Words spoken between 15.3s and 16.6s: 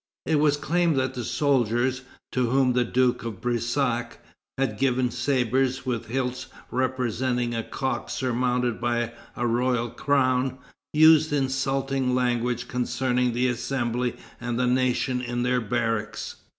their barracks.